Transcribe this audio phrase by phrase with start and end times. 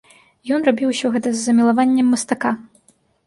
[0.55, 2.55] Ён рабіў усё гэта з замілаваннем мастака.